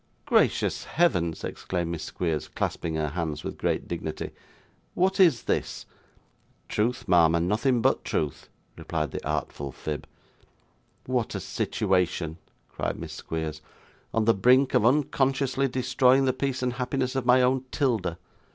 'Gracious 0.25 0.85
heavens!' 0.85 1.43
exclaimed 1.43 1.91
Miss 1.91 2.01
Squeers, 2.05 2.47
clasping 2.47 2.95
her 2.95 3.09
hands 3.09 3.43
with 3.43 3.59
great 3.59 3.87
dignity. 3.87 4.31
'What 4.95 5.19
is 5.19 5.43
this?' 5.43 5.85
'Truth, 6.67 7.07
ma'am, 7.07 7.35
and 7.35 7.47
nothing 7.47 7.83
but 7.83 8.03
truth,' 8.03 8.49
replied 8.75 9.11
the 9.11 9.23
artful 9.23 9.71
Phib. 9.71 10.07
'What 11.05 11.35
a 11.35 11.39
situation!' 11.39 12.39
cried 12.67 12.97
Miss 12.99 13.13
Squeers; 13.13 13.61
'on 14.11 14.25
the 14.25 14.33
brink 14.33 14.73
of 14.73 14.83
unconsciously 14.87 15.67
destroying 15.67 16.25
the 16.25 16.33
peace 16.33 16.63
and 16.63 16.73
happiness 16.73 17.15
of 17.15 17.27
my 17.27 17.43
own 17.43 17.65
'Tilda. 17.69 18.17